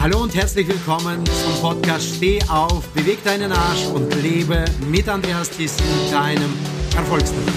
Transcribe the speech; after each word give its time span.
Hallo 0.00 0.22
und 0.22 0.34
herzlich 0.34 0.66
willkommen 0.66 1.22
zum 1.26 1.60
Podcast 1.60 2.16
Steh 2.16 2.38
auf, 2.48 2.88
beweg 2.94 3.22
deinen 3.22 3.52
Arsch 3.52 3.84
und 3.84 4.10
lebe 4.22 4.64
mit 4.90 5.06
Andreas 5.06 5.50
Thyssen, 5.50 5.84
deinem 6.10 6.54
Erfolgstrainer. 6.96 7.52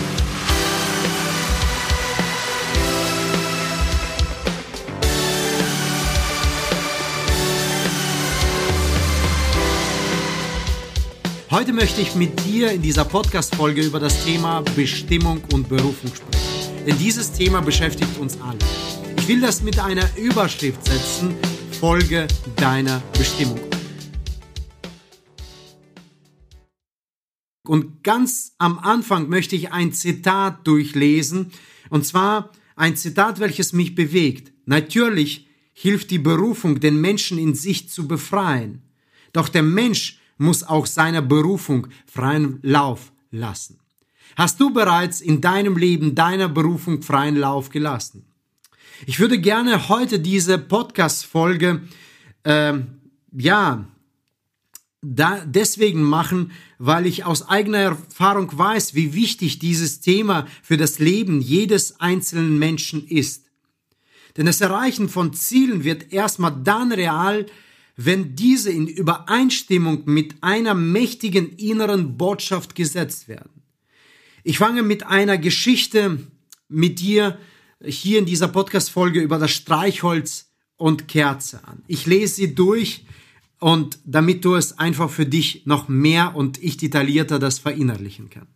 Heute 11.50 11.72
möchte 11.72 12.02
ich 12.02 12.14
mit 12.16 12.46
dir 12.46 12.74
in 12.74 12.82
dieser 12.82 13.06
Podcast-Folge 13.06 13.84
über 13.84 14.02
das 14.02 14.26
Thema 14.26 14.62
Bestimmung 14.76 15.42
und 15.54 15.70
Berufung 15.70 16.12
sprechen. 16.14 16.86
Denn 16.86 16.98
dieses 16.98 17.32
Thema 17.32 17.62
beschäftigt 17.62 18.18
uns 18.20 18.38
alle. 18.42 18.58
Ich 19.16 19.30
will 19.30 19.40
das 19.40 19.62
mit 19.62 19.80
einer 19.80 20.10
Überschrift 20.18 20.84
setzen, 20.84 21.38
Folge 21.84 22.30
deiner 22.56 23.04
Bestimmung. 23.12 23.60
Und 27.68 28.06
ganz 28.06 28.54
am 28.58 28.80
Anfang 28.80 29.28
möchte 29.28 29.58
ich 29.58 29.74
ein 29.74 29.92
Zitat 29.92 30.66
durchlesen, 30.66 31.52
und 31.90 32.06
zwar 32.06 32.52
ein 32.78 32.96
Zitat, 32.96 33.42
welches 33.42 33.74
mich 33.74 33.96
bewegt. 33.96 34.54
Natürlich 34.66 35.50
hilft 35.74 36.10
die 36.12 36.20
Berufung, 36.20 36.80
den 36.80 37.02
Menschen 37.02 37.38
in 37.38 37.54
sich 37.54 37.90
zu 37.90 38.08
befreien. 38.08 38.84
Doch 39.34 39.50
der 39.50 39.64
Mensch 39.64 40.22
muss 40.38 40.64
auch 40.64 40.86
seiner 40.86 41.22
Berufung 41.22 41.88
freien 42.06 42.60
Lauf 42.62 43.12
lassen. 43.30 43.82
Hast 44.38 44.58
du 44.62 44.72
bereits 44.72 45.20
in 45.20 45.42
deinem 45.42 45.76
Leben 45.76 46.16
deiner 46.16 46.48
Berufung 46.48 47.02
freien 47.02 47.36
Lauf 47.36 47.70
gelassen? 47.70 48.33
Ich 49.06 49.20
würde 49.20 49.40
gerne 49.40 49.90
heute 49.90 50.20
diese 50.20 50.58
Podcast-Folge, 50.58 51.82
äh, 52.44 52.74
ja, 53.32 53.88
da 55.04 55.44
deswegen 55.46 56.04
machen, 56.04 56.52
weil 56.78 57.06
ich 57.06 57.26
aus 57.26 57.48
eigener 57.48 57.80
Erfahrung 57.80 58.58
weiß, 58.58 58.96
wie 58.96 59.14
wichtig 59.14 59.60
dieses 59.60 60.00
Thema 60.00 60.48
für 60.62 60.78
das 60.78 61.00
Leben 61.00 61.42
jedes 61.42 62.00
einzelnen 62.00 62.58
Menschen 62.58 63.06
ist. 63.06 63.46
Denn 64.38 64.46
das 64.46 64.62
Erreichen 64.62 65.10
von 65.10 65.34
Zielen 65.34 65.84
wird 65.84 66.14
erstmal 66.14 66.56
dann 66.64 66.92
real, 66.92 67.46
wenn 67.96 68.36
diese 68.36 68.72
in 68.72 68.88
Übereinstimmung 68.88 70.04
mit 70.06 70.36
einer 70.42 70.74
mächtigen 70.74 71.56
inneren 71.58 72.18
Botschaft 72.18 72.74
gesetzt 72.74 73.28
werden. 73.28 73.62
Ich 74.44 74.58
fange 74.58 74.82
mit 74.84 75.06
einer 75.06 75.38
Geschichte 75.38 76.20
mit 76.70 77.00
dir 77.00 77.38
hier 77.86 78.20
in 78.20 78.26
dieser 78.26 78.48
Podcast-Folge 78.48 79.22
über 79.22 79.38
das 79.38 79.52
Streichholz 79.52 80.50
und 80.78 81.08
Kerze 81.08 81.66
an. 81.68 81.82
Ich 81.88 82.06
lese 82.06 82.36
sie 82.36 82.56
durch 82.56 83.06
und 83.60 84.00
damit 84.06 84.46
du 84.46 84.56
es 84.56 84.78
einfach 84.78 85.10
für 85.10 85.26
dich 85.26 85.66
noch 85.66 85.88
mehr 85.88 86.36
und 86.36 86.62
ich 86.62 86.78
detaillierter 86.78 87.40
das 87.40 87.60
verinnerlichen 87.60 88.30
kann. 88.30 88.48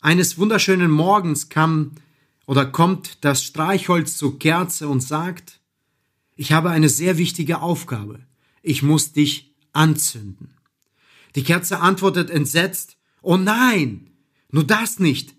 Eines 0.00 0.38
wunderschönen 0.38 0.90
Morgens 0.90 1.48
kam 1.48 1.92
oder 2.46 2.66
kommt 2.66 3.24
das 3.24 3.42
Streichholz 3.42 4.16
zur 4.16 4.38
Kerze 4.38 4.88
und 4.88 5.00
sagt, 5.00 5.60
ich 6.36 6.52
habe 6.52 6.70
eine 6.70 6.88
sehr 6.88 7.16
wichtige 7.16 7.60
Aufgabe. 7.62 8.20
Ich 8.62 8.82
muss 8.82 9.12
dich 9.12 9.54
anzünden. 9.72 10.50
Die 11.36 11.42
Kerze 11.42 11.80
antwortet 11.80 12.30
entsetzt, 12.30 12.96
Oh 13.22 13.38
nein, 13.38 14.10
nur 14.50 14.64
das 14.64 14.98
nicht. 14.98 15.33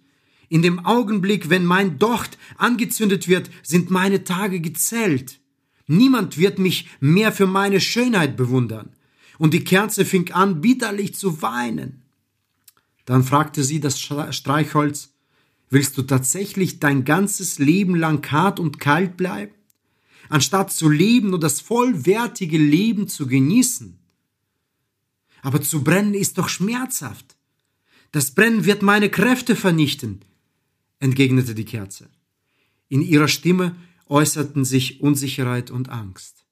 In 0.56 0.62
dem 0.62 0.86
Augenblick, 0.86 1.50
wenn 1.50 1.66
mein 1.66 2.00
Docht 2.00 2.38
angezündet 2.56 3.28
wird, 3.28 3.50
sind 3.62 3.92
meine 3.92 4.24
Tage 4.24 4.62
gezählt. 4.62 5.42
Niemand 5.86 6.38
wird 6.38 6.60
mich 6.60 6.88
mehr 7.02 7.34
für 7.34 7.46
meine 7.46 7.82
Schönheit 7.82 8.38
bewundern. 8.38 8.94
Und 9.38 9.54
die 9.54 9.66
Kerze 9.66 10.06
fing 10.06 10.32
an, 10.32 10.62
bitterlich 10.62 11.14
zu 11.14 11.42
weinen. 11.42 12.04
Dann 13.04 13.26
fragte 13.26 13.66
sie 13.66 13.82
das 13.82 14.00
Streichholz, 14.00 15.12
willst 15.70 15.98
du 15.98 16.04
tatsächlich 16.04 16.80
dein 16.80 17.04
ganzes 17.04 17.60
Leben 17.60 17.94
lang 17.94 18.26
hart 18.32 18.58
und 18.62 18.80
kalt 18.80 19.18
bleiben? 19.18 19.56
Anstatt 20.30 20.72
zu 20.72 20.88
leben 20.88 21.34
und 21.34 21.44
das 21.44 21.60
vollwertige 21.60 22.58
Leben 22.58 23.10
zu 23.10 23.28
genießen. 23.28 24.00
Aber 25.42 25.62
zu 25.62 25.84
brennen 25.84 26.14
ist 26.14 26.38
doch 26.38 26.48
schmerzhaft. 26.48 27.36
Das 28.14 28.32
Brennen 28.32 28.64
wird 28.64 28.84
meine 28.84 29.10
Kräfte 29.10 29.58
vernichten 29.58 30.22
entgegnete 31.00 31.56
die 31.56 31.66
Kerze. 31.66 32.10
In 32.90 33.02
ihrer 33.02 33.28
Stimme 33.28 33.76
äußerten 34.08 34.66
sich 34.66 35.02
Unsicherheit 35.02 35.72
und 35.72 35.90
Angst. 35.90 36.46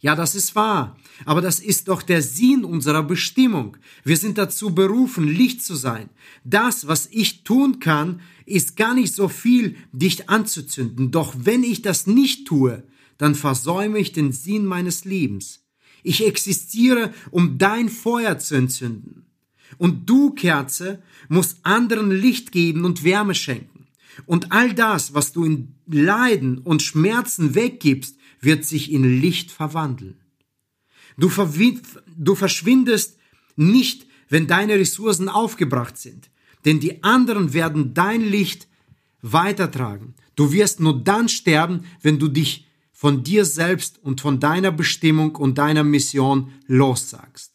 Ja, 0.00 0.14
das 0.14 0.34
ist 0.34 0.54
wahr, 0.54 0.98
aber 1.24 1.40
das 1.40 1.60
ist 1.60 1.88
doch 1.88 2.02
der 2.02 2.20
Sinn 2.20 2.62
unserer 2.64 3.02
Bestimmung. 3.02 3.78
Wir 4.04 4.18
sind 4.18 4.36
dazu 4.36 4.74
berufen, 4.74 5.26
Licht 5.26 5.64
zu 5.64 5.74
sein. 5.74 6.10
Das, 6.44 6.86
was 6.86 7.08
ich 7.10 7.42
tun 7.42 7.78
kann, 7.78 8.20
ist 8.44 8.76
gar 8.76 8.92
nicht 8.92 9.14
so 9.14 9.28
viel, 9.28 9.76
dich 9.92 10.28
anzuzünden. 10.28 11.10
Doch 11.10 11.34
wenn 11.38 11.62
ich 11.62 11.80
das 11.80 12.06
nicht 12.06 12.46
tue, 12.46 12.82
dann 13.16 13.34
versäume 13.34 13.98
ich 13.98 14.12
den 14.12 14.32
Sinn 14.32 14.66
meines 14.66 15.06
Lebens. 15.06 15.64
Ich 16.02 16.26
existiere, 16.26 17.14
um 17.30 17.56
dein 17.56 17.88
Feuer 17.88 18.38
zu 18.38 18.56
entzünden. 18.56 19.24
Und 19.78 20.08
du, 20.08 20.30
Kerze, 20.30 21.02
musst 21.28 21.58
anderen 21.62 22.10
Licht 22.10 22.52
geben 22.52 22.84
und 22.84 23.04
Wärme 23.04 23.34
schenken. 23.34 23.86
Und 24.26 24.52
all 24.52 24.74
das, 24.74 25.14
was 25.14 25.32
du 25.32 25.44
in 25.44 25.74
Leiden 25.86 26.58
und 26.58 26.82
Schmerzen 26.82 27.54
weggibst, 27.54 28.16
wird 28.40 28.64
sich 28.64 28.92
in 28.92 29.20
Licht 29.20 29.50
verwandeln. 29.50 30.20
Du, 31.16 31.30
du 32.16 32.34
verschwindest 32.34 33.18
nicht, 33.56 34.06
wenn 34.28 34.46
deine 34.46 34.74
Ressourcen 34.74 35.28
aufgebracht 35.28 35.96
sind, 35.96 36.30
denn 36.64 36.80
die 36.80 37.02
anderen 37.02 37.52
werden 37.52 37.94
dein 37.94 38.22
Licht 38.22 38.68
weitertragen. 39.22 40.14
Du 40.36 40.52
wirst 40.52 40.80
nur 40.80 41.02
dann 41.02 41.28
sterben, 41.28 41.84
wenn 42.02 42.18
du 42.18 42.28
dich 42.28 42.66
von 42.92 43.22
dir 43.22 43.44
selbst 43.44 44.02
und 44.02 44.20
von 44.20 44.40
deiner 44.40 44.72
Bestimmung 44.72 45.36
und 45.36 45.58
deiner 45.58 45.84
Mission 45.84 46.52
lossagst. 46.66 47.53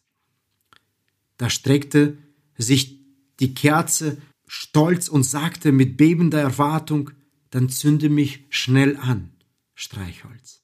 Da 1.40 1.48
streckte 1.48 2.18
sich 2.58 2.98
die 3.38 3.54
Kerze 3.54 4.20
stolz 4.46 5.08
und 5.08 5.22
sagte 5.22 5.72
mit 5.72 5.96
bebender 5.96 6.38
Erwartung, 6.38 7.12
dann 7.48 7.70
zünde 7.70 8.10
mich 8.10 8.44
schnell 8.50 8.98
an, 8.98 9.30
Streichholz. 9.74 10.60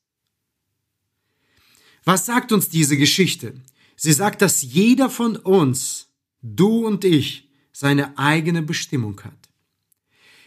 Was 2.04 2.26
sagt 2.26 2.52
uns 2.52 2.68
diese 2.68 2.98
Geschichte? 2.98 3.54
Sie 3.96 4.12
sagt, 4.12 4.42
dass 4.42 4.60
jeder 4.60 5.08
von 5.08 5.36
uns, 5.36 6.08
du 6.42 6.86
und 6.86 7.06
ich, 7.06 7.48
seine 7.72 8.18
eigene 8.18 8.60
Bestimmung 8.60 9.18
hat. 9.24 9.48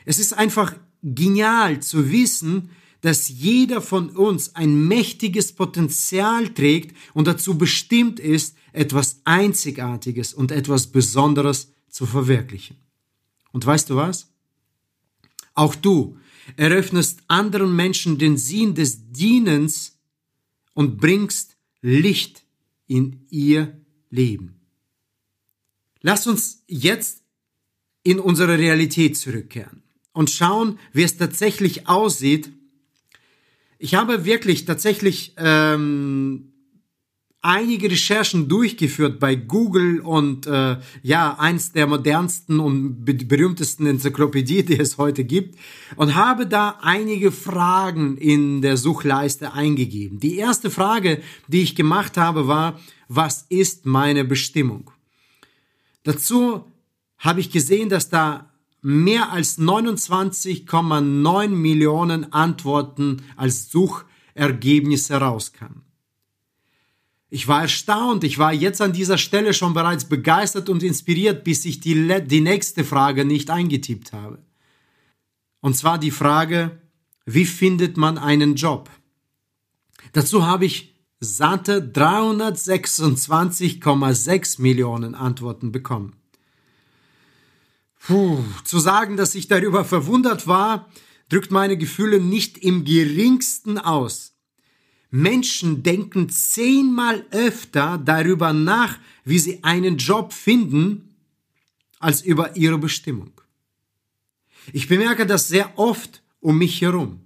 Es 0.06 0.20
ist 0.20 0.34
einfach 0.34 0.76
genial 1.02 1.80
zu 1.80 2.12
wissen, 2.12 2.70
dass 3.02 3.30
jeder 3.30 3.82
von 3.82 4.10
uns 4.10 4.56
ein 4.56 4.88
mächtiges 4.88 5.54
Potenzial 5.54 6.50
trägt 6.50 6.96
und 7.14 7.28
dazu 7.28 7.58
bestimmt 7.58 8.20
ist, 8.20 8.56
etwas 8.74 9.22
Einzigartiges 9.24 10.34
und 10.34 10.52
etwas 10.52 10.88
Besonderes 10.88 11.72
zu 11.90 12.06
verwirklichen. 12.06 12.78
Und 13.52 13.66
weißt 13.66 13.90
du 13.90 13.96
was? 13.96 14.28
Auch 15.54 15.76
du 15.76 16.18
eröffnest 16.56 17.22
anderen 17.28 17.76
Menschen 17.76 18.18
den 18.18 18.38
Sinn 18.38 18.76
des 18.76 19.12
Dienens 19.12 19.98
und 20.74 20.98
bringst 20.98 21.58
Licht 21.82 22.44
in 22.88 23.26
ihr 23.30 23.80
Leben. 24.10 24.56
Lass 26.02 26.28
uns 26.28 26.64
jetzt 26.68 27.24
in 28.04 28.20
unsere 28.20 28.58
Realität 28.58 29.18
zurückkehren 29.18 29.84
und 30.14 30.30
schauen, 30.30 30.80
wie 30.94 31.04
es 31.04 31.18
tatsächlich 31.18 31.88
aussieht, 31.88 32.52
ich 33.80 33.96
habe 33.96 34.26
wirklich 34.26 34.66
tatsächlich 34.66 35.34
ähm, 35.38 36.52
einige 37.42 37.90
Recherchen 37.90 38.50
durchgeführt 38.50 39.20
bei 39.22 39.36
Google 39.36 40.02
und 40.02 40.46
äh, 40.46 40.78
ja, 41.02 41.38
eins 41.40 41.72
der 41.72 41.88
modernsten 41.88 42.60
und 42.60 43.06
berühmtesten 43.06 43.86
Enzyklopädie, 43.86 44.64
die 44.66 44.78
es 44.78 44.98
heute 44.98 45.24
gibt, 45.24 45.58
und 45.96 46.16
habe 46.16 46.46
da 46.46 46.78
einige 46.82 47.32
Fragen 47.32 48.18
in 48.18 48.62
der 48.62 48.76
Suchleiste 48.76 49.54
eingegeben. 49.54 50.20
Die 50.20 50.36
erste 50.36 50.70
Frage, 50.70 51.22
die 51.48 51.62
ich 51.62 51.76
gemacht 51.76 52.18
habe, 52.18 52.48
war, 52.48 52.78
was 53.08 53.46
ist 53.48 53.86
meine 53.86 54.26
Bestimmung? 54.26 54.92
Dazu 56.04 56.66
habe 57.18 57.40
ich 57.40 57.50
gesehen, 57.50 57.88
dass 57.88 58.10
da 58.10 58.49
mehr 58.82 59.32
als 59.32 59.60
29,9 59.60 61.50
Millionen 61.50 62.32
Antworten 62.32 63.22
als 63.36 63.70
Suchergebnis 63.70 65.10
herauskamen. 65.10 65.84
Ich 67.32 67.48
war 67.48 67.62
erstaunt, 67.62 68.24
ich 68.24 68.40
war 68.40 68.54
jetzt 68.54 68.82
an 68.82 68.92
dieser 68.92 69.20
Stelle 69.20 69.54
schon 69.54 69.74
bereits 69.74 70.06
begeistert 70.06 70.70
und 70.70 70.82
inspiriert, 70.82 71.44
bis 71.44 71.64
ich 71.66 71.80
die, 71.80 72.24
die 72.26 72.42
nächste 72.42 72.84
Frage 72.84 73.24
nicht 73.24 73.52
eingetippt 73.52 74.14
habe. 74.14 74.40
Und 75.62 75.76
zwar 75.76 76.00
die 76.00 76.12
Frage, 76.12 76.80
wie 77.26 77.46
findet 77.46 77.98
man 77.98 78.18
einen 78.18 78.56
Job? 78.56 78.90
Dazu 80.14 80.48
habe 80.48 80.66
ich 80.66 80.96
satte 81.20 81.82
326,6 81.82 84.62
Millionen 84.62 85.16
Antworten 85.16 85.72
bekommen. 85.72 86.19
Puh, 88.10 88.44
zu 88.64 88.80
sagen, 88.80 89.18
dass 89.18 89.36
ich 89.36 89.48
darüber 89.50 89.86
verwundert 89.86 90.48
war, 90.48 90.90
drückt 91.30 91.52
meine 91.52 91.78
Gefühle 91.78 92.20
nicht 92.20 92.58
im 92.58 92.84
geringsten 92.84 93.78
aus. 93.78 94.34
Menschen 95.12 95.84
denken 95.84 96.28
zehnmal 96.28 97.24
öfter 97.30 98.00
darüber 98.04 98.52
nach, 98.52 98.98
wie 99.26 99.38
sie 99.38 99.64
einen 99.64 99.98
Job 99.98 100.34
finden, 100.34 101.18
als 102.00 102.24
über 102.24 102.56
ihre 102.56 102.80
Bestimmung. 102.80 103.30
Ich 104.74 104.88
bemerke 104.88 105.28
das 105.28 105.48
sehr 105.48 105.78
oft 105.78 106.24
um 106.40 106.58
mich 106.58 106.82
herum. 106.82 107.20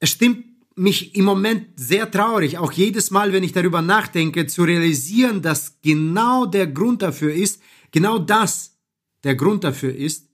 Es 0.00 0.10
stimmt 0.10 0.44
mich 0.74 1.14
im 1.14 1.24
Moment 1.24 1.68
sehr 1.76 2.10
traurig, 2.10 2.58
auch 2.58 2.72
jedes 2.72 3.12
Mal, 3.12 3.32
wenn 3.32 3.44
ich 3.44 3.52
darüber 3.52 3.80
nachdenke, 3.80 4.48
zu 4.48 4.64
realisieren, 4.64 5.40
dass 5.40 5.80
genau 5.82 6.46
der 6.46 6.66
Grund 6.66 7.00
dafür 7.00 7.32
ist, 7.32 7.62
genau 7.92 8.18
das 8.18 8.77
der 9.24 9.34
Grund 9.34 9.64
dafür 9.64 9.94
ist, 9.94 10.28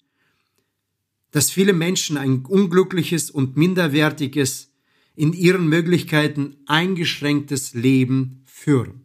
dass 1.30 1.50
viele 1.50 1.72
Menschen 1.72 2.16
ein 2.16 2.44
unglückliches 2.44 3.30
und 3.30 3.56
minderwertiges, 3.56 4.70
in 5.16 5.32
ihren 5.32 5.68
Möglichkeiten 5.68 6.56
eingeschränktes 6.66 7.74
Leben 7.74 8.42
führen. 8.46 9.02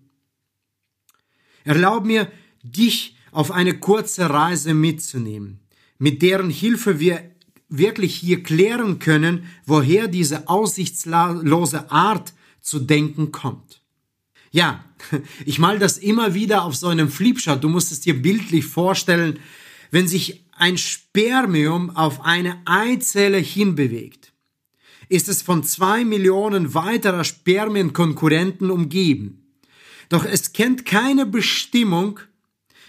Erlaub 1.63 2.05
mir, 2.05 2.31
dich 2.63 3.15
auf 3.31 3.51
eine 3.51 3.79
kurze 3.79 4.29
Reise 4.29 4.73
mitzunehmen, 4.73 5.59
mit 5.97 6.21
deren 6.21 6.49
Hilfe 6.49 6.99
wir 6.99 7.29
wirklich 7.67 8.15
hier 8.15 8.41
klären 8.41 8.97
können, 8.99 9.45
woher 9.65 10.07
diese 10.07 10.47
aussichtslose 10.49 11.91
Art 11.91 12.33
zu 12.61 12.79
denken 12.79 13.31
kommt. 13.31 13.81
Ja, 14.51 14.83
ich 15.45 15.59
mal 15.59 15.79
das 15.79 15.97
immer 15.97 16.33
wieder 16.33 16.63
auf 16.63 16.75
so 16.75 16.87
einem 16.87 17.09
Flipchart. 17.09 17.63
Du 17.63 17.69
musst 17.69 17.91
es 17.91 18.01
dir 18.01 18.19
bildlich 18.19 18.65
vorstellen, 18.65 19.39
wenn 19.91 20.07
sich 20.07 20.45
ein 20.51 20.77
Spermium 20.77 21.89
auf 21.95 22.21
eine 22.21 22.61
Eizelle 22.65 23.37
hinbewegt, 23.37 24.33
ist 25.07 25.29
es 25.29 25.41
von 25.41 25.63
zwei 25.63 26.05
Millionen 26.05 26.73
weiterer 26.73 27.23
Spermienkonkurrenten 27.23 28.69
umgeben. 28.69 29.55
Doch 30.09 30.25
es 30.25 30.53
kennt 30.53 30.85
keine 30.85 31.25
Bestimmung, 31.25 32.19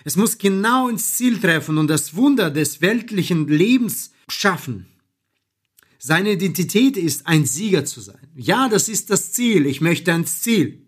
es 0.05 0.17
muss 0.17 0.39
genau 0.39 0.89
ins 0.89 1.15
Ziel 1.17 1.39
treffen 1.39 1.79
und 1.79 1.89
das 1.89 2.15
Wunder 2.15 2.51
des 2.51 2.81
weltlichen 2.81 3.47
Lebens 3.49 4.13
schaffen. 4.29 4.87
Seine 5.99 6.33
Identität 6.33 6.97
ist, 6.97 7.27
ein 7.27 7.45
Sieger 7.45 7.85
zu 7.85 8.01
sein. 8.01 8.29
Ja, 8.35 8.71
das 8.71 8.89
ist 8.89 9.11
das 9.11 9.33
Ziel. 9.33 9.67
Ich 9.67 9.83
möchte 9.83 10.13
ans 10.13 10.41
Ziel. 10.41 10.87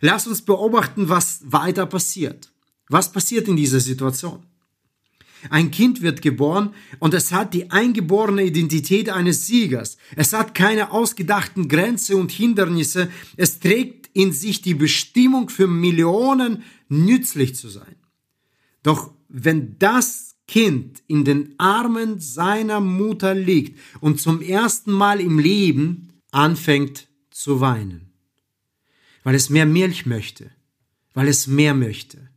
Lass 0.00 0.26
uns 0.26 0.40
beobachten, 0.40 1.10
was 1.10 1.40
weiter 1.44 1.84
passiert. 1.84 2.50
Was 2.88 3.12
passiert 3.12 3.48
in 3.48 3.56
dieser 3.56 3.80
Situation? 3.80 4.46
Ein 5.50 5.70
Kind 5.70 6.02
wird 6.02 6.22
geboren 6.22 6.74
und 6.98 7.14
es 7.14 7.32
hat 7.32 7.54
die 7.54 7.70
eingeborene 7.70 8.44
Identität 8.44 9.10
eines 9.10 9.46
Siegers. 9.46 9.96
Es 10.16 10.32
hat 10.32 10.54
keine 10.54 10.90
ausgedachten 10.90 11.68
Grenzen 11.68 12.16
und 12.16 12.32
Hindernisse. 12.32 13.10
Es 13.36 13.60
trägt 13.60 14.10
in 14.12 14.32
sich 14.32 14.62
die 14.62 14.74
Bestimmung 14.74 15.48
für 15.48 15.66
Millionen 15.66 16.62
nützlich 16.88 17.54
zu 17.54 17.68
sein. 17.68 17.96
Doch 18.82 19.12
wenn 19.28 19.78
das 19.78 20.36
Kind 20.48 21.02
in 21.08 21.24
den 21.24 21.54
Armen 21.58 22.20
seiner 22.20 22.80
Mutter 22.80 23.34
liegt 23.34 23.78
und 24.00 24.20
zum 24.20 24.40
ersten 24.40 24.92
Mal 24.92 25.20
im 25.20 25.38
Leben 25.38 26.12
anfängt 26.30 27.08
zu 27.30 27.60
weinen, 27.60 28.12
weil 29.24 29.34
es 29.34 29.50
mehr 29.50 29.66
Milch 29.66 30.06
möchte, 30.06 30.50
weil 31.14 31.28
es 31.28 31.46
mehr 31.46 31.74
möchte, 31.74 32.28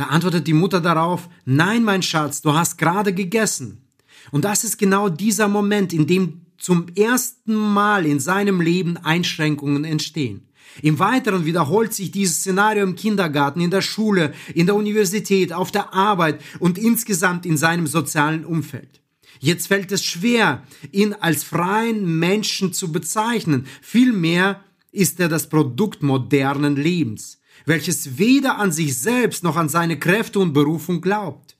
da 0.00 0.06
antwortet 0.06 0.46
die 0.46 0.54
Mutter 0.54 0.80
darauf, 0.80 1.28
nein, 1.44 1.84
mein 1.84 2.00
Schatz, 2.00 2.40
du 2.40 2.54
hast 2.54 2.78
gerade 2.78 3.12
gegessen. 3.12 3.82
Und 4.30 4.46
das 4.46 4.64
ist 4.64 4.78
genau 4.78 5.10
dieser 5.10 5.46
Moment, 5.46 5.92
in 5.92 6.06
dem 6.06 6.40
zum 6.56 6.86
ersten 6.96 7.54
Mal 7.54 8.06
in 8.06 8.18
seinem 8.18 8.62
Leben 8.62 8.96
Einschränkungen 8.96 9.84
entstehen. 9.84 10.48
Im 10.80 10.98
Weiteren 10.98 11.44
wiederholt 11.44 11.92
sich 11.92 12.10
dieses 12.10 12.36
Szenario 12.36 12.82
im 12.82 12.96
Kindergarten, 12.96 13.60
in 13.60 13.70
der 13.70 13.82
Schule, 13.82 14.32
in 14.54 14.64
der 14.64 14.74
Universität, 14.74 15.52
auf 15.52 15.70
der 15.70 15.92
Arbeit 15.92 16.40
und 16.60 16.78
insgesamt 16.78 17.44
in 17.44 17.58
seinem 17.58 17.86
sozialen 17.86 18.46
Umfeld. 18.46 19.02
Jetzt 19.38 19.66
fällt 19.66 19.92
es 19.92 20.02
schwer, 20.02 20.62
ihn 20.92 21.12
als 21.12 21.44
freien 21.44 22.18
Menschen 22.18 22.72
zu 22.72 22.90
bezeichnen. 22.90 23.66
Vielmehr 23.82 24.64
ist 24.92 25.20
er 25.20 25.28
das 25.28 25.50
Produkt 25.50 26.02
modernen 26.02 26.76
Lebens 26.76 27.39
welches 27.66 28.18
weder 28.18 28.58
an 28.58 28.72
sich 28.72 28.98
selbst 28.98 29.44
noch 29.44 29.56
an 29.56 29.68
seine 29.68 29.98
Kräfte 29.98 30.38
und 30.38 30.52
Berufung 30.52 31.00
glaubt. 31.00 31.56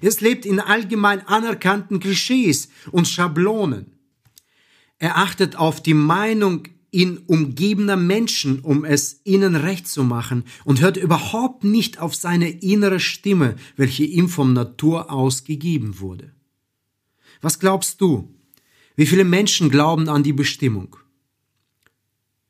Es 0.00 0.20
lebt 0.20 0.46
in 0.46 0.60
allgemein 0.60 1.26
anerkannten 1.26 2.00
Klischees 2.00 2.68
und 2.90 3.08
Schablonen. 3.08 3.92
Er 4.98 5.18
achtet 5.18 5.56
auf 5.56 5.82
die 5.82 5.94
Meinung 5.94 6.68
in 6.90 7.18
umgebener 7.18 7.96
Menschen, 7.96 8.60
um 8.60 8.84
es 8.84 9.20
ihnen 9.24 9.56
recht 9.56 9.88
zu 9.88 10.04
machen, 10.04 10.44
und 10.64 10.80
hört 10.80 10.96
überhaupt 10.98 11.64
nicht 11.64 11.98
auf 11.98 12.14
seine 12.14 12.50
innere 12.50 13.00
Stimme, 13.00 13.56
welche 13.76 14.04
ihm 14.04 14.28
vom 14.28 14.52
Natur 14.52 15.10
aus 15.10 15.44
gegeben 15.44 16.00
wurde. 16.00 16.32
Was 17.40 17.58
glaubst 17.58 18.00
du? 18.00 18.34
Wie 18.94 19.06
viele 19.06 19.24
Menschen 19.24 19.70
glauben 19.70 20.08
an 20.08 20.22
die 20.22 20.34
Bestimmung? 20.34 20.96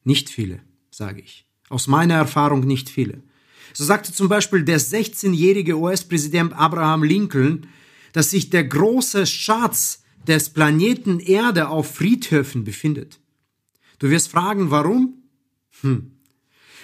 Nicht 0.04 0.28
viele, 0.28 0.60
sage 0.90 1.20
ich. 1.20 1.46
Aus 1.72 1.86
meiner 1.86 2.16
Erfahrung 2.16 2.60
nicht 2.60 2.90
viele. 2.90 3.22
So 3.72 3.84
sagte 3.84 4.12
zum 4.12 4.28
Beispiel 4.28 4.62
der 4.62 4.78
16-jährige 4.78 5.78
US-Präsident 5.78 6.52
Abraham 6.52 7.02
Lincoln, 7.02 7.66
dass 8.12 8.30
sich 8.30 8.50
der 8.50 8.64
große 8.64 9.24
Schatz 9.24 10.02
des 10.26 10.50
Planeten 10.50 11.18
Erde 11.18 11.70
auf 11.70 11.94
Friedhöfen 11.94 12.64
befindet. 12.64 13.20
Du 14.00 14.10
wirst 14.10 14.28
fragen, 14.28 14.70
warum? 14.70 15.14
Hm. 15.80 16.10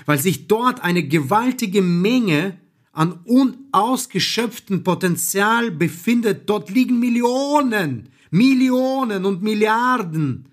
Weil 0.07 0.19
sich 0.19 0.49
dort 0.49 0.83
eine 0.83 1.07
gewaltige 1.07 1.83
Menge 1.83 2.59
an 2.93 3.13
unausgeschöpftem 3.25 4.85
Potenzial 4.85 5.71
befindet. 5.71 6.49
Dort 6.49 6.71
liegen 6.71 6.99
Millionen, 6.99 8.09
Millionen 8.31 9.27
und 9.27 9.43
Milliarden 9.43 10.47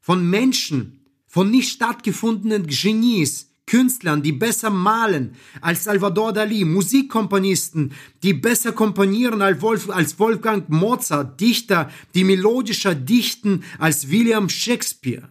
von 0.00 0.30
Menschen, 0.30 1.00
von 1.26 1.50
nicht 1.50 1.70
stattgefundenen 1.70 2.68
Genies, 2.68 3.50
Künstlern, 3.66 4.22
die 4.22 4.32
besser 4.32 4.70
malen 4.70 5.34
als 5.60 5.84
Salvador 5.84 6.32
Dali, 6.32 6.64
Musikkomponisten, 6.64 7.92
die 8.22 8.32
besser 8.32 8.72
komponieren 8.72 9.42
als, 9.42 9.60
Wolf, 9.60 9.90
als 9.90 10.18
Wolfgang 10.20 10.68
Mozart, 10.68 11.40
Dichter, 11.40 11.90
die 12.14 12.22
melodischer 12.22 12.94
dichten 12.94 13.64
als 13.78 14.08
William 14.08 14.48
Shakespeare. 14.48 15.28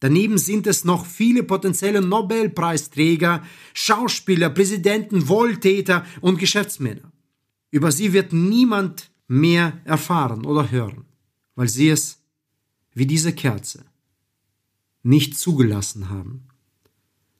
Daneben 0.00 0.38
sind 0.38 0.66
es 0.66 0.84
noch 0.84 1.06
viele 1.06 1.44
potenzielle 1.44 2.00
Nobelpreisträger, 2.00 3.44
Schauspieler, 3.74 4.50
Präsidenten, 4.50 5.28
Wohltäter 5.28 6.04
und 6.20 6.38
Geschäftsmänner. 6.38 7.12
Über 7.70 7.92
sie 7.92 8.12
wird 8.12 8.32
niemand 8.32 9.10
mehr 9.28 9.80
erfahren 9.84 10.44
oder 10.44 10.70
hören, 10.70 11.04
weil 11.54 11.68
sie 11.68 11.90
es, 11.90 12.18
wie 12.92 13.06
diese 13.06 13.32
Kerze, 13.32 13.84
nicht 15.02 15.38
zugelassen 15.38 16.08
haben 16.08 16.49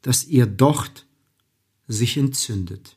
dass 0.03 0.25
ihr 0.27 0.47
Docht 0.47 1.07
sich 1.87 2.17
entzündet. 2.17 2.97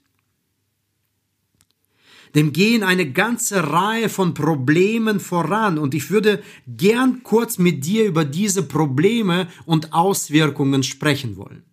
Dem 2.36 2.52
gehen 2.52 2.82
eine 2.82 3.12
ganze 3.12 3.72
Reihe 3.72 4.10
von 4.10 4.34
Problemen 4.34 5.20
voran 5.20 5.78
und 5.78 5.94
ich 5.94 6.10
würde 6.10 6.44
gern 6.68 7.22
kurz 7.22 7.60
mit 7.60 7.86
dir 7.86 8.06
über 8.06 8.26
diese 8.26 8.64
Probleme 8.64 9.48
und 9.66 9.94
Auswirkungen 9.94 10.82
sprechen 10.82 11.38
wollen. 11.38 11.64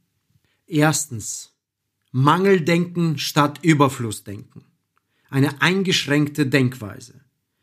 Erstens, 0.67 1.55
Mangeldenken 2.13 3.19
statt 3.19 3.61
Überflussdenken. 3.63 4.65
Eine 5.31 5.63
eingeschränkte 5.63 6.47
Denkweise. 6.47 7.21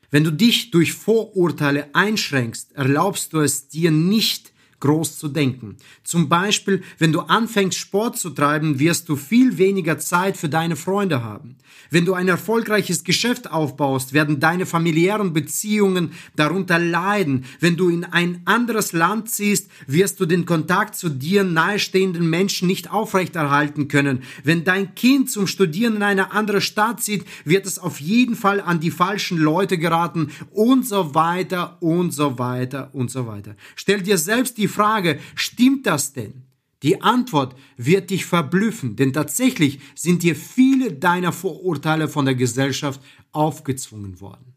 Wenn 0.10 0.24
du 0.24 0.32
dich 0.32 0.72
durch 0.72 0.94
Vorurteile 0.94 1.94
einschränkst, 1.94 2.72
erlaubst 2.72 3.34
du 3.34 3.40
es 3.40 3.68
dir 3.68 3.92
nicht, 3.92 4.54
groß 4.80 5.18
zu 5.18 5.28
denken. 5.28 5.78
Zum 6.04 6.30
Beispiel, 6.30 6.84
wenn 7.00 7.12
du 7.12 7.22
anfängst 7.22 7.78
Sport 7.78 8.18
zu 8.18 8.30
treiben, 8.30 8.80
wirst 8.80 9.10
du 9.10 9.16
viel 9.16 9.58
weniger 9.58 9.98
Zeit 9.98 10.38
für 10.38 10.50
deine 10.50 10.76
Freunde 10.76 11.24
haben. 11.24 11.58
Wenn 11.90 12.06
du 12.06 12.14
ein 12.14 12.28
erfolgreiches 12.28 13.04
Geschäft 13.04 13.50
aufbaust, 13.50 14.14
werden 14.14 14.40
deine 14.40 14.66
familiären 14.66 15.34
Beziehungen 15.34 16.12
darunter 16.36 16.80
leiden. 16.80 17.46
Wenn 17.60 17.78
du 17.78 17.90
in 17.90 18.04
ein 18.04 18.42
anderes 18.46 18.92
Land 18.92 19.30
ziehst, 19.30 19.70
wirst 19.86 20.20
du 20.20 20.26
den 20.26 20.46
Kontakt 20.46 20.96
zu 20.96 21.10
dir 21.10 21.44
nahestehenden 21.44 22.30
Menschen 22.30 22.68
nicht 22.68 22.92
aufrechterhalten 22.92 23.88
können. 23.88 24.24
Wenn 24.44 24.64
dein 24.64 24.96
Kind 24.96 25.32
zum 25.32 25.48
Studieren 25.48 25.98
in 25.98 26.04
eine 26.04 26.32
andere 26.32 26.62
Stadt 26.62 27.02
zieht, 27.02 27.26
wird 27.46 27.66
es 27.66 27.80
auf 27.80 28.02
jeden 28.02 28.36
Fall 28.36 28.60
an 28.60 28.80
die 28.80 28.92
falschen 28.92 29.38
Leute 29.38 29.78
geraten 29.78 30.30
und 30.52 30.86
so 30.86 31.16
weiter 31.16 31.78
und 31.80 32.12
so 32.14 32.38
weiter 32.38 32.90
und 32.94 33.10
so 33.12 33.28
weiter. 33.28 33.56
Stell 33.76 34.02
dir 34.02 34.18
selbst 34.18 34.58
die 34.58 34.67
die 34.68 34.74
Frage, 34.74 35.20
stimmt 35.36 35.86
das 35.88 36.14
denn? 36.14 36.44
Die 36.84 37.02
Antwort 37.02 37.56
wird 37.78 38.10
dich 38.10 38.26
verblüffen, 38.26 38.96
denn 38.96 39.14
tatsächlich 39.14 39.80
sind 39.96 40.24
dir 40.24 40.36
viele 40.36 40.94
deiner 40.94 41.32
Vorurteile 41.32 42.08
von 42.08 42.26
der 42.26 42.36
Gesellschaft 42.36 43.02
aufgezwungen 43.32 44.20
worden. 44.22 44.54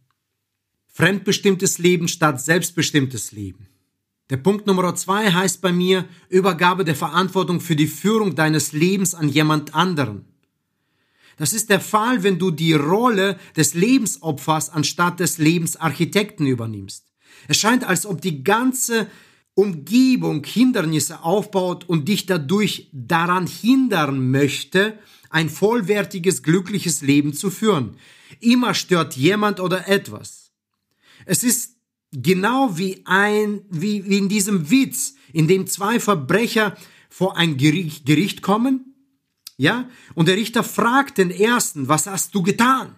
Fremdbestimmtes 0.93 1.79
Leben 1.79 2.09
statt 2.09 2.41
selbstbestimmtes 2.41 3.33
Leben. 3.33 3.69
Der 4.29 4.37
Punkt 4.37 4.67
Nummer 4.67 4.95
zwei 4.95 5.33
heißt 5.33 5.63
bei 5.63 5.73
mir 5.73 6.05
Übergabe 6.29 6.85
der 6.85 6.95
Verantwortung 6.95 7.61
für 7.61 7.77
die 7.77 7.87
Führung 7.87 8.35
deines 8.35 8.73
Lebens 8.73 9.15
an 9.15 9.29
jemand 9.29 9.75
anderen. 9.75 10.27
Das 11.37 11.55
ist 11.55 11.71
der 11.71 11.81
Fall, 11.81 12.23
wenn 12.23 12.39
du 12.39 12.51
die 12.51 12.75
Rolle 12.75 13.39
des 13.57 13.75
Lebensopfers 13.75 14.69
anstatt 14.69 15.21
des 15.21 15.39
Lebensarchitekten 15.39 16.47
übernimmst. 16.47 17.07
Es 17.49 17.57
scheint, 17.57 17.83
als 17.85 18.05
ob 18.05 18.21
die 18.21 18.45
ganze 18.45 19.07
Umgebung 19.55 20.45
Hindernisse 20.45 21.23
aufbaut 21.23 21.89
und 21.89 22.09
dich 22.09 22.27
dadurch 22.27 22.89
daran 22.93 23.47
hindern 23.47 24.31
möchte, 24.31 24.99
ein 25.29 25.49
vollwertiges, 25.49 26.43
glückliches 26.43 27.03
Leben 27.03 27.33
zu 27.33 27.51
führen. 27.51 27.97
Immer 28.41 28.75
stört 28.75 29.17
jemand 29.17 29.61
oder 29.61 29.89
etwas. 29.89 30.53
Es 31.27 31.45
ist 31.45 31.77
genau 32.13 32.77
wie 32.79 33.03
ein, 33.05 33.63
wie, 33.71 34.09
wie 34.09 34.19
in 34.19 34.29
diesem 34.29 34.71
Witz, 34.71 35.15
in 35.33 35.47
dem 35.47 35.67
zwei 35.67 36.01
Verbrecher 36.01 36.77
vor 37.09 37.37
ein 37.37 37.57
Gericht, 37.57 38.07
Gericht 38.07 38.43
kommen, 38.43 38.91
ja, 39.57 39.91
und 40.15 40.27
der 40.27 40.37
Richter 40.37 40.65
fragt 40.65 41.19
den 41.19 41.31
ersten, 41.31 41.87
was 41.87 42.07
hast 42.07 42.35
du 42.35 42.43
getan? 42.43 42.95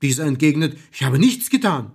Dieser 0.00 0.24
entgegnet, 0.26 0.78
ich 0.92 1.02
habe 1.02 1.18
nichts 1.18 1.50
getan. 1.50 1.90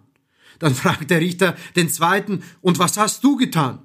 Dann 0.59 0.73
fragt 0.75 1.09
der 1.09 1.21
Richter 1.21 1.55
den 1.75 1.89
zweiten, 1.89 2.43
und 2.61 2.79
was 2.79 2.97
hast 2.97 3.23
du 3.23 3.35
getan? 3.35 3.79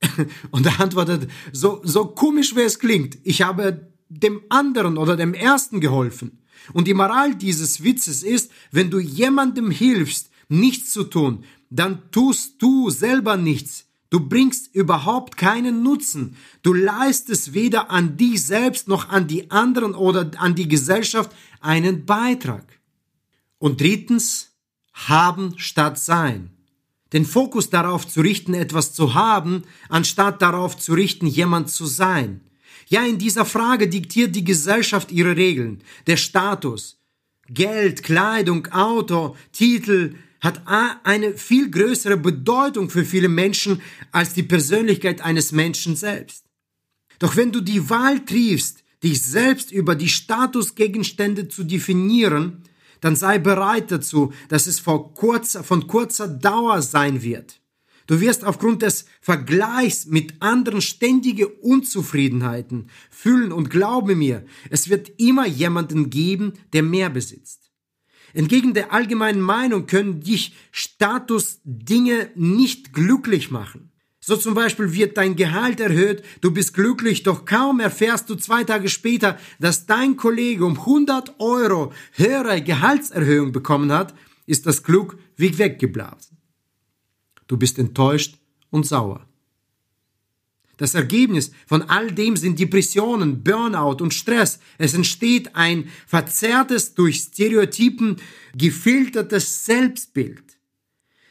Und 0.50 0.66
er 0.66 0.80
antwortet, 0.80 1.28
so, 1.52 1.80
so 1.82 2.06
komisch 2.06 2.54
wie 2.54 2.60
es 2.60 2.78
klingt, 2.78 3.18
ich 3.24 3.42
habe 3.42 3.92
dem 4.08 4.42
anderen 4.48 4.96
oder 4.96 5.16
dem 5.16 5.34
ersten 5.34 5.80
geholfen. 5.80 6.42
Und 6.72 6.86
die 6.86 6.94
Moral 6.94 7.34
dieses 7.34 7.82
Witzes 7.82 8.22
ist, 8.22 8.50
wenn 8.70 8.90
du 8.90 8.98
jemandem 8.98 9.70
hilfst, 9.70 10.30
nichts 10.48 10.92
zu 10.92 11.04
tun, 11.04 11.44
dann 11.70 12.10
tust 12.10 12.62
du 12.62 12.90
selber 12.90 13.36
nichts. 13.36 13.86
Du 14.10 14.20
bringst 14.20 14.74
überhaupt 14.74 15.36
keinen 15.36 15.82
Nutzen. 15.82 16.36
Du 16.62 16.72
leistest 16.72 17.52
weder 17.52 17.90
an 17.90 18.16
dich 18.16 18.42
selbst 18.42 18.88
noch 18.88 19.10
an 19.10 19.26
die 19.26 19.50
anderen 19.50 19.94
oder 19.94 20.30
an 20.38 20.54
die 20.54 20.68
Gesellschaft 20.68 21.30
einen 21.60 22.06
Beitrag. 22.06 22.64
Und 23.58 23.80
drittens, 23.80 24.47
haben 25.06 25.54
statt 25.58 25.98
sein. 25.98 26.50
Den 27.12 27.24
Fokus 27.24 27.70
darauf 27.70 28.06
zu 28.06 28.20
richten, 28.20 28.54
etwas 28.54 28.92
zu 28.92 29.14
haben, 29.14 29.62
anstatt 29.88 30.42
darauf 30.42 30.76
zu 30.76 30.92
richten, 30.94 31.26
jemand 31.26 31.70
zu 31.70 31.86
sein. 31.86 32.42
Ja, 32.88 33.04
in 33.04 33.18
dieser 33.18 33.44
Frage 33.44 33.88
diktiert 33.88 34.34
die 34.34 34.44
Gesellschaft 34.44 35.12
ihre 35.12 35.36
Regeln. 35.36 35.82
Der 36.06 36.16
Status, 36.16 36.98
Geld, 37.48 38.02
Kleidung, 38.02 38.66
Auto, 38.68 39.36
Titel 39.52 40.16
hat 40.40 40.62
eine 40.66 41.36
viel 41.36 41.70
größere 41.70 42.16
Bedeutung 42.16 42.90
für 42.90 43.04
viele 43.04 43.28
Menschen 43.28 43.82
als 44.12 44.34
die 44.34 44.42
Persönlichkeit 44.42 45.20
eines 45.20 45.52
Menschen 45.52 45.96
selbst. 45.96 46.44
Doch 47.18 47.36
wenn 47.36 47.52
du 47.52 47.60
die 47.60 47.90
Wahl 47.90 48.24
triffst, 48.24 48.84
dich 49.02 49.22
selbst 49.22 49.72
über 49.72 49.94
die 49.94 50.08
Statusgegenstände 50.08 51.48
zu 51.48 51.64
definieren, 51.64 52.62
dann 53.00 53.16
sei 53.16 53.38
bereit 53.38 53.90
dazu, 53.90 54.32
dass 54.48 54.66
es 54.66 54.80
kurzer, 54.80 55.64
von 55.64 55.86
kurzer 55.86 56.28
Dauer 56.28 56.82
sein 56.82 57.22
wird. 57.22 57.60
Du 58.06 58.20
wirst 58.20 58.42
aufgrund 58.42 58.82
des 58.82 59.04
Vergleichs 59.20 60.06
mit 60.06 60.40
anderen 60.40 60.80
ständige 60.80 61.48
Unzufriedenheiten 61.48 62.88
fühlen 63.10 63.52
und 63.52 63.68
glaube 63.68 64.14
mir, 64.16 64.46
es 64.70 64.88
wird 64.88 65.10
immer 65.18 65.46
jemanden 65.46 66.08
geben, 66.08 66.54
der 66.72 66.82
mehr 66.82 67.10
besitzt. 67.10 67.70
Entgegen 68.32 68.72
der 68.72 68.92
allgemeinen 68.92 69.42
Meinung 69.42 69.86
können 69.86 70.20
dich 70.20 70.54
Statusdinge 70.70 72.30
nicht 72.34 72.92
glücklich 72.94 73.50
machen. 73.50 73.92
So 74.28 74.36
zum 74.36 74.52
Beispiel 74.52 74.92
wird 74.92 75.16
dein 75.16 75.36
Gehalt 75.36 75.80
erhöht, 75.80 76.22
du 76.42 76.50
bist 76.50 76.74
glücklich, 76.74 77.22
doch 77.22 77.46
kaum 77.46 77.80
erfährst 77.80 78.28
du 78.28 78.34
zwei 78.34 78.62
Tage 78.62 78.90
später, 78.90 79.38
dass 79.58 79.86
dein 79.86 80.18
Kollege 80.18 80.66
um 80.66 80.78
100 80.78 81.40
Euro 81.40 81.94
höhere 82.12 82.60
Gehaltserhöhung 82.60 83.52
bekommen 83.52 83.90
hat, 83.90 84.14
ist 84.44 84.66
das 84.66 84.82
Glück 84.82 85.16
wie 85.36 85.56
weggeblasen. 85.56 86.36
Du 87.46 87.56
bist 87.56 87.78
enttäuscht 87.78 88.36
und 88.68 88.84
sauer. 88.84 89.26
Das 90.76 90.92
Ergebnis 90.92 91.50
von 91.66 91.80
all 91.88 92.10
dem 92.10 92.36
sind 92.36 92.58
Depressionen, 92.58 93.42
Burnout 93.42 94.02
und 94.02 94.12
Stress. 94.12 94.58
Es 94.76 94.92
entsteht 94.92 95.56
ein 95.56 95.88
verzerrtes, 96.06 96.92
durch 96.92 97.20
Stereotypen 97.20 98.16
gefiltertes 98.54 99.64
Selbstbild. 99.64 100.57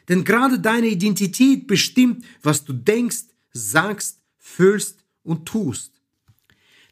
Denn 0.10 0.24
gerade 0.24 0.60
deine 0.60 0.88
Identität 0.88 1.68
bestimmt, 1.68 2.24
was 2.42 2.64
du 2.64 2.74
denkst, 2.74 3.26
sagst, 3.54 4.20
fühlst 4.38 5.04
und 5.24 5.46
tust. 5.46 5.92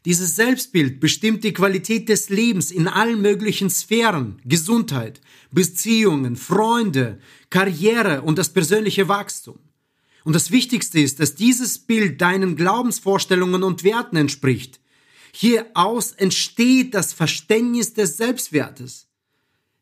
Dieses 0.04 0.36
Selbstbild 0.36 1.00
bestimmt 1.00 1.42
die 1.42 1.52
Qualität 1.52 2.08
des 2.08 2.28
Lebens 2.28 2.70
in 2.70 2.86
allen 2.86 3.20
möglichen 3.20 3.70
Sphären, 3.70 4.40
Gesundheit, 4.44 5.20
Beziehungen, 5.50 6.36
Freunde, 6.36 7.18
Karriere 7.50 8.22
und 8.22 8.38
das 8.38 8.50
persönliche 8.52 9.08
Wachstum. 9.08 9.58
Und 10.22 10.34
das 10.34 10.50
Wichtigste 10.50 11.00
ist, 11.00 11.18
dass 11.18 11.34
dieses 11.34 11.78
Bild 11.78 12.20
deinen 12.20 12.54
Glaubensvorstellungen 12.54 13.64
und 13.64 13.82
Werten 13.82 14.16
entspricht. 14.16 14.80
Hieraus 15.32 16.12
entsteht 16.12 16.94
das 16.94 17.12
Verständnis 17.12 17.92
des 17.94 18.16
Selbstwertes. 18.16 19.08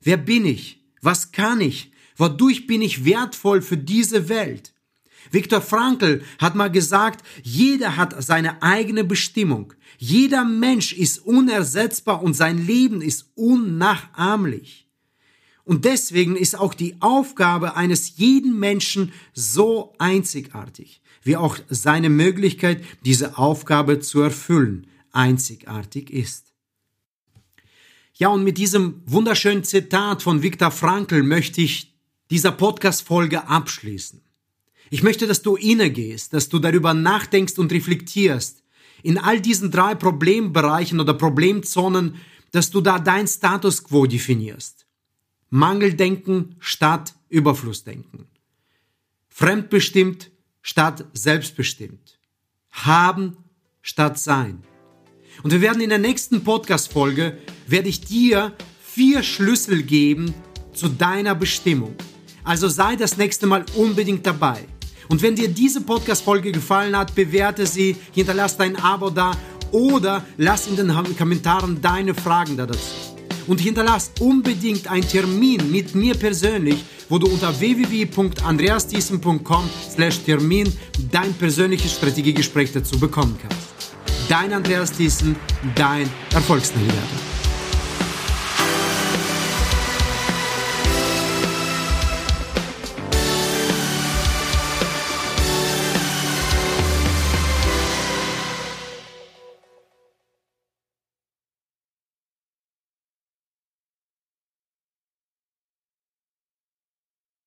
Wer 0.01 0.17
bin 0.17 0.47
ich? 0.47 0.81
Was 1.03 1.33
kann 1.33 1.61
ich? 1.61 1.93
Wodurch 2.17 2.67
bin 2.67 2.83
ich 2.83 3.05
wertvoll 3.05 3.63
für 3.63 3.77
diese 3.77 4.29
Welt? 4.29 4.73
Viktor 5.31 5.61
Frankl 5.61 6.23
hat 6.39 6.55
mal 6.55 6.71
gesagt, 6.71 7.25
jeder 7.43 7.97
hat 7.97 8.23
seine 8.23 8.63
eigene 8.63 9.05
Bestimmung. 9.05 9.73
Jeder 9.99 10.45
Mensch 10.45 10.93
ist 10.93 11.19
unersetzbar 11.19 12.23
und 12.23 12.35
sein 12.35 12.65
Leben 12.65 13.01
ist 13.01 13.31
unnachahmlich. 13.35 14.87
Und 15.65 15.87
deswegen 15.87 16.37
ist 16.37 16.59
auch 16.59 16.75
die 16.75 16.97
Aufgabe 17.01 17.75
eines 17.75 18.19
jeden 18.19 18.59
Menschen 18.59 19.13
so 19.33 19.95
einzigartig, 19.99 21.01
wie 21.23 21.37
auch 21.37 21.59
seine 21.71 22.11
Möglichkeit, 22.11 22.85
diese 23.05 23.39
Aufgabe 23.39 24.01
zu 24.01 24.21
erfüllen, 24.21 24.87
einzigartig 25.11 26.11
ist. 26.11 26.53
Ja, 28.17 28.29
und 28.29 28.45
mit 28.45 28.59
diesem 28.59 29.03
wunderschönen 29.07 29.65
Zitat 29.65 30.23
von 30.23 30.43
Viktor 30.43 30.71
Frankl 30.71 31.23
möchte 31.23 31.63
ich 31.63 31.94
dieser 32.35 32.51
Podcast-Folge 32.51 33.47
abschließen. 33.47 34.21
Ich 34.91 35.05
möchte, 35.05 35.29
dass 35.29 35.43
du 35.43 35.55
innegehst, 35.55 36.33
dass 36.33 36.49
du 36.49 36.59
darüber 36.59 36.93
nachdenkst 36.93 37.61
und 37.61 37.71
reflektierst. 37.71 38.65
In 39.05 39.19
all 39.19 39.41
diesen 39.41 39.71
drei 39.71 39.95
Problembereichen 39.95 40.99
oder 40.99 41.15
Problemzonen, 41.15 42.17
dass 42.51 42.73
du 42.73 42.81
da 42.81 42.99
dein 42.99 43.29
Status 43.29 43.85
quo 43.85 44.07
definierst. 44.07 44.85
Mangeldenken 45.49 46.57
statt 46.59 47.15
Überflussdenken. 47.29 48.27
Fremdbestimmt 49.29 50.33
statt 50.61 51.05
selbstbestimmt. 51.13 52.19
Haben 52.73 53.37
statt 53.81 54.19
sein. 54.19 54.65
Und 55.45 55.53
wir 55.53 55.61
werden 55.61 55.81
in 55.81 55.91
der 55.91 55.99
nächsten 56.01 56.43
Podcast-Folge, 56.43 57.39
werde 57.69 57.89
ich 57.89 58.01
dir 58.01 58.57
vier 58.83 59.23
Schlüssel 59.23 59.85
geben 59.85 60.35
zu 60.73 60.89
deiner 60.89 61.37
Bestimmung. 61.37 61.95
Also 62.45 62.69
sei 62.69 62.97
das 62.97 63.17
nächste 63.17 63.47
Mal 63.47 63.65
unbedingt 63.75 64.27
dabei. 64.27 64.67
Und 65.09 65.23
wenn 65.23 65.35
dir 65.35 65.49
diese 65.49 65.81
Podcast-Folge 65.81 66.53
gefallen 66.53 66.97
hat, 66.97 67.15
bewerte 67.15 67.67
sie, 67.67 67.97
hinterlass 68.13 68.57
dein 68.57 68.77
Abo 68.77 69.11
da 69.11 69.33
oder 69.71 70.25
lass 70.37 70.67
in 70.67 70.77
den 70.77 70.93
Kommentaren 71.17 71.81
deine 71.81 72.15
Fragen 72.15 72.57
dazu. 72.57 72.79
Und 73.47 73.61
hinterlass 73.61 74.11
unbedingt 74.21 74.91
einen 74.91 75.07
Termin 75.07 75.71
mit 75.71 75.95
mir 75.95 76.15
persönlich, 76.15 76.83
wo 77.11 77.19
du 77.19 77.27
unter 77.27 77.59
www.andreasthiessen.com 77.59 79.69
slash 79.95 80.21
Termin 80.21 80.73
dein 81.11 81.35
persönliches 81.35 81.93
Strategiegespräch 81.93 82.73
dazu 82.73 82.99
bekommen 82.99 83.39
kannst. 83.41 83.59
Dein 84.29 84.55
Andreas 84.55 84.93
Thiessen, 84.93 85.37
dein 85.75 86.09
Erfolgsnavigator. 86.33 87.34